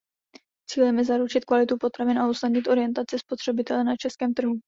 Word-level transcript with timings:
Cílem 0.69 0.97
je 0.97 1.05
zaručit 1.05 1.45
kvalitu 1.45 1.77
potravin 1.77 2.19
a 2.19 2.29
usnadnit 2.29 2.67
orientaci 2.67 3.19
spotřebitele 3.19 3.83
na 3.83 3.95
českém 3.97 4.33
trhu. 4.33 4.53